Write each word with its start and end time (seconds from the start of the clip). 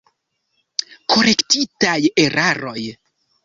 Korektitaj 1.15 1.95
eraroj. 2.27 2.79